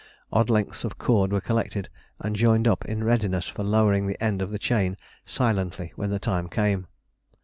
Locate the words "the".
4.07-4.17, 4.49-4.57, 6.09-6.17